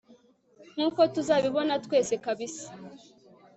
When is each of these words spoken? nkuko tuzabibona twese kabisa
nkuko 0.71 1.01
tuzabibona 1.13 1.73
twese 1.85 2.13
kabisa 2.25 2.67